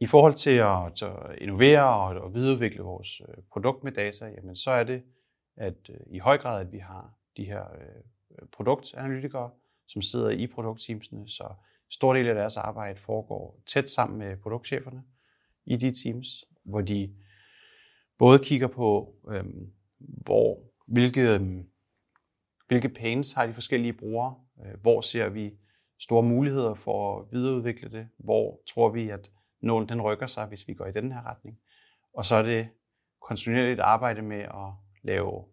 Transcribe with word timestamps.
I 0.00 0.06
forhold 0.06 0.34
til 0.34 0.50
at, 0.50 1.02
at 1.02 1.38
innovere 1.38 1.88
og 1.88 2.26
at 2.26 2.34
videreudvikle 2.34 2.82
vores 2.82 3.20
øh, 3.20 3.44
produkt 3.52 3.84
med 3.84 3.92
data, 3.92 4.26
jamen 4.26 4.56
så 4.56 4.70
er 4.70 4.84
det 4.84 5.02
at 5.56 5.90
øh, 5.90 5.96
i 6.06 6.18
høj 6.18 6.38
grad, 6.38 6.60
at 6.60 6.72
vi 6.72 6.78
har 6.78 7.14
de 7.36 7.44
her 7.44 7.62
øh, 7.74 8.48
produktanalytikere, 8.52 9.50
som 9.86 10.02
sidder 10.02 10.30
i 10.30 10.46
produktteamsene, 10.46 11.28
så 11.28 11.54
stor 11.90 12.14
del 12.14 12.28
af 12.28 12.34
deres 12.34 12.56
arbejde 12.56 13.00
foregår 13.00 13.62
tæt 13.66 13.90
sammen 13.90 14.18
med 14.18 14.36
produktcheferne 14.36 15.02
i 15.66 15.76
de 15.76 15.92
teams, 16.02 16.44
hvor 16.62 16.80
de 16.80 17.14
både 18.18 18.38
kigger 18.38 18.66
på, 18.66 19.14
øhm, 19.30 19.72
hvor, 19.98 20.60
hvilke, 20.86 21.34
øhm, 21.34 21.68
hvilke 22.68 22.88
pains 22.88 23.32
har 23.32 23.46
de 23.46 23.54
forskellige 23.54 23.92
brugere, 23.92 24.34
øh, 24.64 24.80
hvor 24.82 25.00
ser 25.00 25.28
vi 25.28 25.54
store 25.98 26.22
muligheder 26.22 26.74
for 26.74 27.18
at 27.18 27.26
videreudvikle 27.32 27.90
det, 27.90 28.08
hvor 28.18 28.60
tror 28.74 28.88
vi, 28.88 29.08
at 29.08 29.30
nålen 29.64 29.88
den 29.88 30.02
rykker 30.02 30.26
sig, 30.26 30.46
hvis 30.46 30.68
vi 30.68 30.74
går 30.74 30.86
i 30.86 30.92
den 30.92 31.12
her 31.12 31.30
retning. 31.30 31.58
Og 32.14 32.24
så 32.24 32.34
er 32.34 32.42
det 32.42 32.68
kontinuerligt 33.20 33.80
arbejde 33.80 34.22
med 34.22 34.40
at 34.40 34.72
lave, 35.02 35.44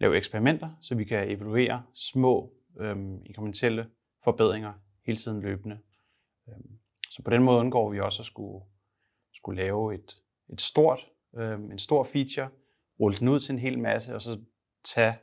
lave 0.00 0.16
eksperimenter, 0.16 0.70
så 0.80 0.94
vi 0.94 1.04
kan 1.04 1.30
evaluere 1.30 1.82
små 1.94 2.52
øhm, 2.80 3.22
inkrementelle 3.24 3.90
forbedringer 4.24 4.72
hele 5.06 5.18
tiden 5.18 5.40
løbende. 5.40 5.78
Øhm, 6.48 6.78
så 7.10 7.22
på 7.22 7.30
den 7.30 7.42
måde 7.42 7.60
undgår 7.60 7.90
vi 7.90 8.00
også 8.00 8.22
at 8.22 8.26
skulle, 8.26 8.64
skulle 9.34 9.62
lave 9.62 9.94
et, 9.94 10.16
et 10.52 10.60
stort, 10.60 11.06
øhm, 11.36 11.70
en 11.70 11.78
stor 11.78 12.04
feature, 12.04 12.48
rulle 13.00 13.18
den 13.18 13.28
ud 13.28 13.40
til 13.40 13.52
en 13.52 13.58
hel 13.58 13.78
masse, 13.78 14.14
og 14.14 14.22
så 14.22 14.40
tage 14.94 15.14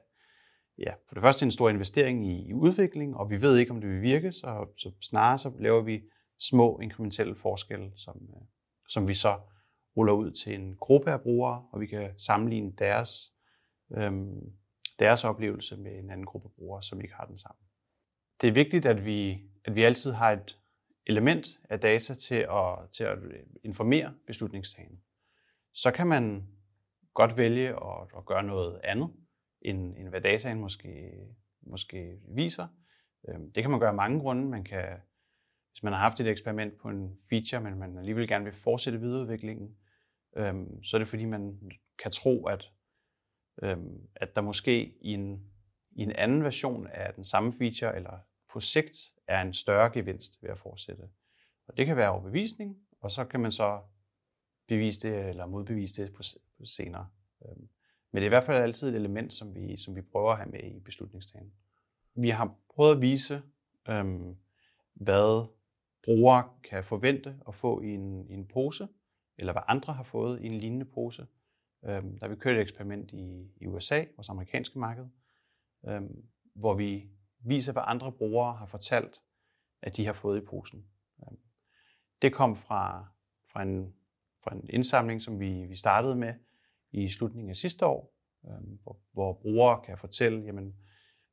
ja, 0.78 0.94
for 1.08 1.16
det 1.16 1.22
første 1.22 1.46
en 1.46 1.52
stor 1.52 1.70
investering 1.70 2.32
i, 2.32 2.48
i 2.50 2.54
udvikling, 2.54 3.18
og 3.18 3.30
vi 3.30 3.42
ved 3.42 3.58
ikke, 3.58 3.72
om 3.72 3.82
det 3.82 3.90
vil 3.90 4.02
virke, 4.02 4.32
så, 4.32 4.74
så 4.78 4.92
snarere 5.02 5.38
så 5.38 5.52
laver 5.60 5.82
vi 5.82 6.02
små 6.50 6.80
inkrementelle 6.80 7.36
forskelle, 7.36 7.92
som, 7.96 8.30
øh, 8.36 8.42
som 8.88 9.08
vi 9.08 9.14
så 9.14 9.40
ruller 9.98 10.14
ud 10.14 10.32
til 10.32 10.54
en 10.56 10.76
gruppe 10.76 11.12
af 11.12 11.22
brugere, 11.22 11.68
og 11.72 11.80
vi 11.80 11.86
kan 11.86 12.20
sammenligne 12.20 12.74
deres, 12.78 13.34
øhm, 13.98 14.54
deres 15.00 15.24
oplevelse 15.26 15.78
med 15.78 16.00
en 16.00 16.10
anden 16.10 16.26
gruppe 16.26 16.50
brugere, 16.50 16.84
som 16.84 17.02
ikke 17.02 17.14
har 17.14 17.26
den 17.26 17.38
samme. 17.38 17.60
Det 18.42 18.50
er 18.50 18.54
vigtigt, 18.54 18.86
at 18.86 19.06
vi, 19.06 19.42
at 19.66 19.76
vi 19.76 19.84
altid 19.84 20.12
har 20.12 20.32
et 20.32 20.60
element 21.06 21.48
af 21.70 21.80
data 21.80 22.14
til 22.14 22.36
at, 22.36 22.90
til 22.92 23.04
at 23.04 23.18
øh, 23.24 23.40
informere 23.64 24.14
beslutningstagen. 24.28 25.02
Så 25.74 25.92
kan 25.92 26.08
man 26.08 26.48
godt 27.14 27.38
vælge 27.38 27.70
at, 27.70 28.08
at 28.18 28.26
gøre 28.26 28.44
noget 28.44 28.80
andet, 28.84 29.10
end, 29.62 29.98
end 29.98 30.10
hvad 30.10 30.22
dataen 30.22 30.60
måske, 30.60 31.12
måske 31.62 32.20
viser. 32.36 32.68
Øhm, 33.30 33.52
det 33.52 33.64
kan 33.64 33.72
man 33.72 33.80
gøre 33.80 33.90
af 33.90 33.96
mange 33.96 34.20
grunde. 34.20 34.46
Man 34.46 34.64
kan, 34.64 34.86
hvis 35.74 35.84
man 35.84 35.94
har 35.94 36.00
haft 36.00 36.20
et 36.20 36.28
eksperiment 36.28 36.78
på 36.78 36.90
en 36.90 37.18
feature, 37.30 37.62
men 37.62 37.80
man 37.80 37.98
alligevel 37.98 38.28
gerne 38.28 38.46
vil 38.46 38.54
fortsætte 38.54 39.00
videreudviklingen, 39.00 39.76
øhm, 40.38 40.84
så 40.84 40.98
er 40.98 41.00
det 41.00 41.08
fordi, 41.08 41.26
man 41.26 41.72
kan 42.00 42.12
tro, 42.12 42.46
at, 42.46 42.72
øhm, 43.64 44.08
at 44.16 44.36
der 44.36 44.42
måske 44.42 44.94
i 45.02 45.14
en, 45.14 45.44
i 45.92 46.02
en 46.02 46.12
anden 46.12 46.44
version 46.44 46.88
af 46.88 47.14
den 47.14 47.24
samme 47.24 47.54
feature, 47.54 47.96
eller 47.96 48.20
på 48.54 48.60
sigt, 48.60 48.98
er 49.28 49.42
en 49.42 49.54
større 49.54 49.90
gevinst 49.90 50.44
ved 50.44 50.50
at 50.50 50.60
fortsætte. 50.60 51.04
Og 51.68 51.78
det 51.78 51.86
kan 51.86 51.98
være 51.98 52.12
overbevisning, 52.12 52.78
og 53.02 53.12
så 53.12 53.26
kan 53.26 53.40
man 53.40 53.52
så 53.52 53.82
bevise 54.68 55.10
det 55.10 55.30
eller 55.30 55.46
modbevise 55.46 56.04
det 56.04 56.14
på, 56.14 56.24
på 56.58 56.66
senere. 56.66 57.08
Øhm, 57.46 57.70
men 58.12 58.22
det 58.22 58.22
er 58.22 58.26
i 58.26 58.30
hvert 58.30 58.44
fald 58.44 58.64
altid 58.64 58.90
et 58.90 58.96
element, 58.96 59.34
som 59.34 59.56
vi, 59.56 59.78
som 59.78 59.96
vi 59.96 60.02
prøver 60.02 60.32
at 60.32 60.38
have 60.38 60.50
med 60.50 60.64
i 60.64 60.80
beslutningstagen. 60.80 61.54
Vi 62.16 62.30
har 62.30 62.56
prøvet 62.76 62.96
at 62.96 63.02
vise, 63.02 63.42
øhm, 63.90 64.36
hvad 64.94 65.48
brugere 66.04 66.50
kan 66.64 66.84
forvente 66.84 67.38
at 67.48 67.56
få 67.56 67.82
i 67.82 67.88
en, 67.88 68.30
i 68.30 68.34
en 68.34 68.48
pose, 68.48 68.88
eller 69.38 69.54
hvad 69.54 69.62
andre 69.68 69.94
har 69.94 70.04
fået 70.04 70.42
i 70.42 70.46
en 70.46 70.54
lignende 70.54 70.86
pose. 70.86 71.28
Øhm, 71.86 72.20
der 72.20 72.28
har 72.28 72.28
vi 72.28 72.36
kørt 72.36 72.56
et 72.56 72.62
eksperiment 72.62 73.12
i, 73.12 73.52
i 73.62 73.68
USA, 73.68 74.04
vores 74.16 74.30
amerikanske 74.30 74.80
marked, 74.80 75.06
øhm, 75.88 76.26
hvor 76.56 76.74
vi 76.74 77.10
viser, 77.40 77.74
hvad 77.74 77.84
andre 77.86 78.12
brugere 78.12 78.56
har 78.56 78.66
fortalt, 78.66 79.22
at 79.82 79.98
de 79.98 80.06
har 80.06 80.14
fået 80.14 80.42
i 80.42 80.46
posen. 80.46 80.86
Øhm, 81.22 81.40
det 82.22 82.34
kom 82.34 82.56
fra, 82.56 83.08
fra, 83.52 83.62
en, 83.62 83.94
fra 84.44 84.56
en 84.56 84.70
indsamling, 84.70 85.22
som 85.22 85.40
vi, 85.40 85.66
vi 85.66 85.76
startede 85.76 86.16
med 86.16 86.34
i 86.92 87.10
slutningen 87.10 87.50
af 87.50 87.56
sidste 87.56 87.86
år, 87.86 88.14
øhm, 88.46 88.80
hvor, 88.84 89.00
hvor 89.12 89.34
brugere 89.34 89.82
kan 89.86 89.98
fortælle, 89.98 90.44
jamen, 90.44 90.76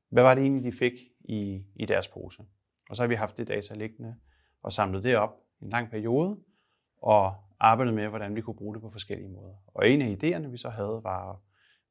hvad 0.09 0.23
var 0.23 0.35
det 0.35 0.43
egentlig, 0.43 0.73
de 0.73 0.79
fik 0.79 0.93
i, 1.21 1.65
i 1.75 1.87
deres 1.87 2.09
pose. 2.09 2.43
Og 2.91 2.97
så 2.97 3.03
har 3.03 3.09
vi 3.09 3.15
haft 3.15 3.37
det 3.37 3.49
data 3.49 3.75
liggende 3.75 4.17
og 4.63 4.73
samlet 4.73 5.05
det 5.05 5.17
op 5.17 5.37
i 5.61 5.65
en 5.65 5.71
lang 5.71 5.91
periode, 5.91 6.39
og 7.03 7.35
arbejdet 7.61 7.95
med, 7.95 8.09
hvordan 8.09 8.37
vi 8.37 8.41
kunne 8.41 8.57
bruge 8.57 8.75
det 8.75 8.83
på 8.83 8.91
forskellige 8.91 9.29
måder. 9.29 9.55
Og 9.67 9.89
en 9.89 10.03
af 10.03 10.17
idéerne, 10.17 10.49
vi 10.49 10.59
så 10.59 10.69
havde, 10.69 11.01
var, 11.03 11.41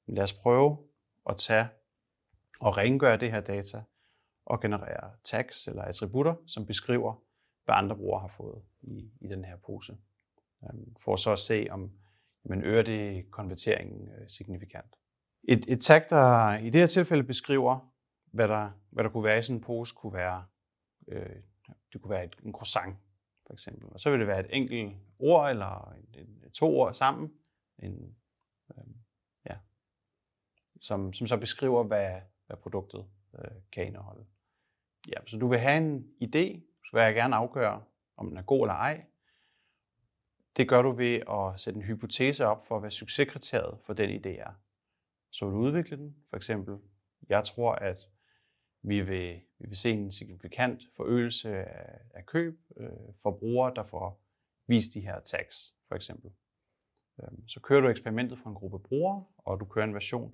lad 0.06 0.24
os 0.24 0.34
prøve 0.34 0.78
at 1.30 1.38
tage 1.38 1.68
og 2.59 2.78
rengøre 2.78 3.18
det 3.18 3.31
her 3.31 3.41
data 3.41 3.84
og 4.46 4.62
generere 4.62 5.12
tags 5.24 5.68
eller 5.68 5.81
attributter, 5.81 6.35
som 6.47 6.66
beskriver, 6.66 7.24
hvad 7.66 7.75
andre 7.75 7.96
brugere 7.96 8.22
har 8.22 8.28
fået 8.28 8.62
i, 8.81 9.12
i 9.22 9.28
den 9.28 9.46
her 9.46 9.57
pose. 9.57 9.97
Øhm, 10.63 10.96
for 11.03 11.16
så 11.16 11.31
at 11.31 11.40
se, 11.40 11.68
om 11.72 11.91
man 12.44 12.63
øger 12.63 12.84
det 12.84 13.31
konverteringen 13.31 14.09
øh, 14.09 14.30
signifikant. 14.30 14.96
Et, 15.44 15.66
et 15.68 15.81
tag, 15.81 16.03
der 16.09 16.57
i 16.57 16.69
det 16.69 16.81
her 16.81 16.88
tilfælde 16.88 17.24
beskriver, 17.24 17.91
hvad 18.25 18.47
der, 18.47 18.72
hvad 18.90 19.03
der 19.03 19.09
kunne 19.09 19.24
være 19.24 19.40
i 19.40 19.41
sådan 19.41 19.56
en 19.56 19.62
pose, 19.62 19.96
kunne 19.96 20.13
være, 20.13 20.46
øh, 21.07 21.36
det 21.94 22.02
kunne 22.02 22.09
være 22.09 22.25
et, 22.25 22.35
en 22.44 22.53
croissant, 22.53 22.97
for 23.46 23.53
eksempel. 23.53 23.90
Og 23.94 24.00
så 24.00 24.09
vil 24.09 24.19
det 24.19 24.28
være 24.28 24.40
et 24.40 24.56
enkelt 24.56 24.96
ord, 25.19 25.50
eller 25.50 25.94
en, 25.94 26.19
en, 26.22 26.52
to 26.52 26.80
ord 26.80 26.94
sammen, 26.94 27.34
en, 27.80 28.16
øh, 28.78 28.84
ja, 29.46 29.57
som, 30.81 31.13
som 31.13 31.28
så 31.28 31.38
beskriver, 31.38 31.84
hvad, 31.84 32.22
hvad 32.47 32.57
produktet 32.57 33.06
øh, 33.40 33.52
kan 33.72 33.88
indeholde. 33.88 34.25
Ja, 35.07 35.16
så 35.28 35.38
du 35.38 35.47
vil 35.47 35.59
have 35.59 35.78
en 35.78 36.07
idé, 36.24 36.62
så 36.85 36.90
vil 36.94 37.03
jeg 37.03 37.13
gerne 37.13 37.35
afgøre, 37.35 37.84
om 38.18 38.28
den 38.28 38.38
er 38.38 38.41
god 38.41 38.66
eller 38.66 38.74
ej. 38.74 39.06
Det 40.57 40.69
gør 40.69 40.81
du 40.81 40.91
ved 40.91 41.22
at 41.30 41.62
sætte 41.62 41.78
en 41.78 41.86
hypotese 41.86 42.46
op 42.46 42.68
for, 42.68 42.80
hvad 42.80 42.91
succeskriteriet 42.91 43.80
for 43.86 43.94
den 43.94 44.25
idé 44.25 44.30
er. 44.30 44.51
Så 45.31 45.46
vil 45.46 45.53
du 45.53 45.59
udvikle 45.59 45.97
den. 45.97 46.16
For 46.30 46.38
eksempel, 46.38 46.78
jeg 47.30 47.44
tror, 47.44 47.72
at 47.72 48.09
vi 48.82 49.02
vil, 49.02 49.42
vi 49.60 49.68
vil 49.68 49.78
se 49.78 49.92
en 49.92 50.12
signifikant 50.12 50.82
forøgelse 50.96 51.50
af, 51.50 52.00
af 52.14 52.26
køb 52.26 52.60
øh, 52.78 52.90
for 53.16 53.32
brugere, 53.32 53.74
der 53.76 53.84
får 53.84 54.22
vist 54.68 54.94
de 54.94 55.02
her 55.02 55.20
tags, 55.20 55.76
for 55.88 55.96
eksempel. 55.96 56.32
Øhm, 57.24 57.48
så 57.48 57.60
kører 57.60 57.82
du 57.82 57.88
eksperimentet 57.88 58.40
for 58.40 58.50
en 58.50 58.56
gruppe 58.56 58.80
brugere, 58.80 59.26
og 59.38 59.60
du 59.60 59.66
kører 59.66 59.86
en 59.86 59.94
version 59.94 60.34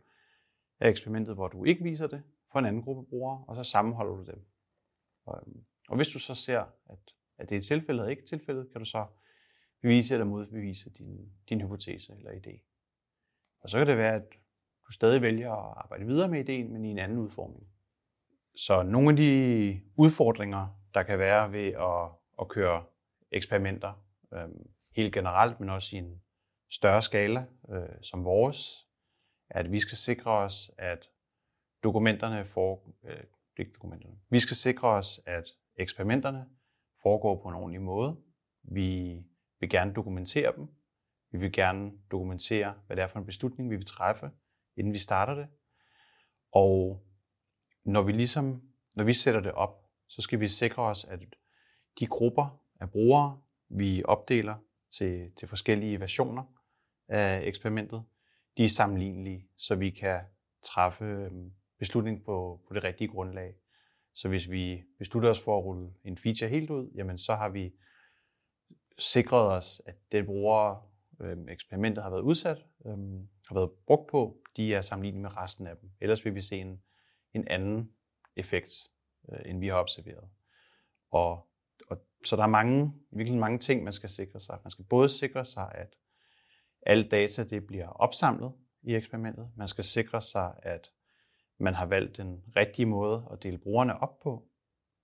af 0.80 0.90
eksperimentet, 0.90 1.36
hvor 1.36 1.48
du 1.48 1.64
ikke 1.64 1.84
viser 1.84 2.08
det 2.08 2.24
for 2.52 2.60
en 2.60 2.66
anden 2.66 2.82
gruppe 2.82 3.10
brugere, 3.10 3.46
og 3.48 3.56
så 3.56 3.72
sammenholder 3.72 4.16
du 4.16 4.24
dem. 4.32 4.46
Og, 5.26 5.48
og 5.88 5.96
hvis 5.96 6.08
du 6.08 6.20
så 6.20 6.36
ser, 6.36 6.60
at, 6.90 7.00
at 7.38 7.50
det 7.50 7.56
er 7.56 7.62
tilfældet 7.62 8.00
eller 8.00 8.10
ikke 8.10 8.26
tilfældet, 8.26 8.72
kan 8.72 8.80
du 8.80 8.86
så 8.86 9.06
bevise 9.82 10.14
eller 10.14 10.26
modbevise 10.26 10.90
din, 10.90 11.34
din 11.50 11.62
hypotese 11.62 12.14
eller 12.14 12.32
idé. 12.32 12.60
Og 13.60 13.70
så 13.70 13.78
kan 13.78 13.88
det 13.88 13.98
være, 13.98 14.16
at 14.16 14.34
du 14.88 14.92
stadig 14.92 15.22
vælger 15.22 15.52
at 15.52 15.74
arbejde 15.78 16.06
videre 16.06 16.30
med 16.30 16.40
ideen, 16.40 16.74
men 16.74 16.86
i 16.86 16.92
en 16.92 17.00
anden 17.00 17.18
udformning. 17.18 17.68
Så 18.58 18.84
nogle 18.84 19.10
af 19.10 19.16
de 19.16 19.82
udfordringer, 19.96 20.68
der 20.94 21.04
kan 21.04 21.20
være 21.20 21.54
ved 21.54 21.68
at, 21.68 22.10
at 22.42 22.48
køre 22.48 22.86
eksperimenter, 23.32 23.94
øh, 24.34 24.50
helt 24.96 25.14
generelt, 25.14 25.60
men 25.60 25.70
også 25.70 25.96
i 25.96 26.00
en 26.00 26.22
større 26.72 27.02
skala 27.02 27.46
øh, 27.70 28.02
som 28.02 28.26
vores, 28.26 28.88
er, 29.50 29.60
at 29.60 29.72
vi 29.72 29.80
skal 29.80 29.98
sikre 29.98 30.32
os, 30.32 30.72
at 30.78 31.10
dokumenterne 31.84 32.46
får, 32.46 32.90
øh, 33.06 33.24
ikke 33.58 33.72
dokumenterne, 33.76 34.16
vi 34.30 34.40
skal 34.40 34.56
sikre 34.56 34.88
os, 34.88 35.22
at 35.26 35.44
eksperimenterne 35.76 36.46
foregår 37.02 37.42
på 37.42 37.50
en 37.50 37.56
ordentlig 37.56 37.82
måde. 37.82 38.18
Vi 38.64 39.24
vil 39.60 39.70
gerne 39.70 39.94
dokumentere 39.94 40.54
dem. 40.56 40.68
Vi 41.32 41.38
vil 41.38 41.52
gerne 41.52 41.92
dokumentere, 42.12 42.74
hvad 42.88 42.96
det 42.96 43.04
er 43.04 43.08
for 43.08 43.20
en 43.20 43.26
beslutning, 43.26 43.70
vi 43.70 43.76
vil 43.76 43.86
træffe, 43.86 44.32
inden 44.78 44.94
vi 44.94 45.00
starter 45.00 45.34
det. 45.34 45.48
Og 46.52 47.05
når 47.86 48.02
vi 48.02 48.12
ligesom, 48.12 48.62
når 48.94 49.04
vi 49.04 49.14
sætter 49.14 49.42
det 49.42 49.52
op, 49.52 49.86
så 50.08 50.22
skal 50.22 50.40
vi 50.40 50.48
sikre 50.48 50.84
os, 50.84 51.06
at 51.06 51.20
de 52.00 52.08
grupper 52.08 52.62
af 52.80 52.90
brugere, 52.90 53.40
vi 53.70 54.04
opdeler 54.06 54.56
til, 54.92 55.32
til 55.38 55.48
forskellige 55.48 56.00
versioner 56.00 56.44
af 57.08 57.42
eksperimentet, 57.44 58.04
de 58.58 58.64
er 58.64 58.70
sammenlignelige, 58.70 59.48
så 59.58 59.76
vi 59.76 59.90
kan 59.90 60.22
træffe 60.62 61.06
øhm, 61.06 61.52
beslutning 61.80 62.24
på, 62.24 62.62
på 62.68 62.74
det 62.74 62.84
rigtige 62.84 63.08
grundlag. 63.08 63.56
Så 64.14 64.28
hvis 64.28 64.50
vi 64.50 64.84
beslutter 64.98 65.30
os 65.30 65.44
for 65.44 65.58
at 65.58 65.64
rulle 65.64 65.94
en 66.04 66.18
feature 66.18 66.50
helt 66.50 66.70
ud, 66.70 66.92
jamen 66.96 67.18
så 67.18 67.36
har 67.36 67.50
vi 67.50 67.74
sikret 68.98 69.52
os, 69.52 69.82
at 69.86 69.96
det 70.12 70.26
bruger 70.26 70.90
øh, 71.22 71.38
eksperimentet 71.50 72.04
har 72.04 72.10
været 72.10 72.22
udsat, 72.22 72.58
øh, 72.86 72.98
har 73.48 73.54
været 73.54 73.72
brugt 73.88 74.12
på, 74.12 74.38
de 74.58 74.74
er 74.74 74.82
sammenlignet 74.82 75.22
med 75.22 75.38
resten 75.38 75.68
af 75.68 75.78
dem. 75.78 75.90
Ellers 76.02 76.26
vil 76.26 76.36
vi 76.36 76.42
se 76.42 76.58
en, 76.58 76.82
en 77.36 77.48
anden 77.48 77.92
effekt, 78.36 78.72
øh, 79.32 79.40
end 79.46 79.60
vi 79.60 79.68
har 79.68 79.80
observeret. 79.80 80.30
Og, 81.12 81.48
og, 81.90 82.06
så 82.26 82.36
der 82.36 82.44
er 82.44 82.48
mange, 82.48 82.94
virkelig 83.12 83.40
mange 83.40 83.58
ting, 83.58 83.84
man 83.84 83.94
skal 83.94 84.10
sikre 84.10 84.40
sig. 84.40 84.60
Man 84.64 84.72
skal 84.72 84.86
både 84.86 85.10
sikre 85.10 85.46
sig, 85.46 85.72
at 85.76 85.96
alle 86.82 87.04
data 87.04 87.44
det 87.44 87.68
bliver 87.68 87.88
opsamlet 87.88 88.54
i 88.82 88.96
eksperimentet. 88.96 89.52
Man 89.56 89.68
skal 89.68 89.84
sikre 89.84 90.22
sig, 90.22 90.54
at 90.64 90.92
man 91.58 91.74
har 91.74 91.86
valgt 91.86 92.18
den 92.18 92.44
rigtige 92.56 92.86
måde 92.86 93.28
at 93.32 93.44
dele 93.44 93.58
brugerne 93.58 94.00
op 94.00 94.20
på. 94.20 94.48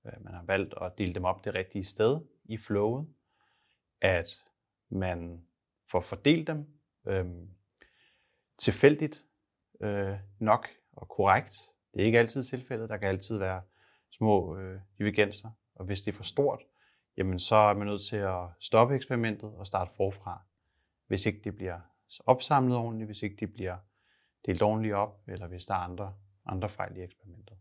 Øh, 0.06 0.24
man 0.24 0.34
har 0.34 0.44
valgt 0.44 0.74
at 0.82 0.98
dele 0.98 1.14
dem 1.14 1.26
op 1.26 1.46
det 1.46 1.56
rigtige 1.56 1.84
sted 1.84 2.22
i 2.46 2.58
flowet. 2.58 3.08
At 4.02 4.30
man 4.90 5.46
får 5.92 6.02
fordelt 6.02 6.48
dem 6.48 6.68
øh, 7.08 7.26
tilfældigt 8.58 9.26
øh, 9.82 10.18
nok 10.40 10.68
og 10.92 11.08
korrekt. 11.08 11.72
Det 11.94 12.02
er 12.02 12.06
ikke 12.06 12.20
altid 12.20 12.44
tilfældet. 12.44 12.90
Der 12.90 12.98
kan 12.98 13.08
altid 13.08 13.38
være 13.38 13.62
små 14.12 14.58
øh, 14.58 14.80
divergenser. 14.98 15.50
Og 15.76 15.86
hvis 15.86 16.02
det 16.02 16.12
er 16.12 16.16
for 16.16 16.24
stort, 16.24 16.62
jamen 17.18 17.40
så 17.40 17.56
er 17.56 17.74
man 17.74 17.88
nødt 17.88 18.02
til 18.02 18.18
at 18.18 18.48
stoppe 18.60 18.96
eksperimentet 18.96 19.54
og 19.56 19.68
starte 19.68 19.92
forfra. 19.98 20.42
Hvis 21.08 21.26
ikke 21.26 21.42
det 21.44 21.56
bliver 21.56 21.80
opsamlet 22.26 22.78
ordentligt, 22.78 23.08
hvis 23.08 23.24
ikke 23.24 23.36
det 23.40 23.54
bliver 23.54 23.78
delt 24.46 24.62
ordentligt 24.62 24.96
op, 24.96 25.22
eller 25.28 25.48
hvis 25.48 25.66
der 25.66 25.74
er 25.74 25.78
andre, 25.78 26.14
andre 26.46 26.70
fejl 26.70 26.98
i 26.98 27.02
eksperimentet. 27.02 27.58